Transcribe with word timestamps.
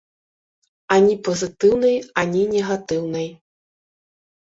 Ані 0.95 1.17
пазітыўнай, 1.27 1.97
ані 2.21 2.41
негатыўнай. 2.53 3.29